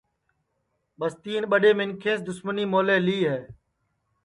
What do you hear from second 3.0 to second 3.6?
لی ہے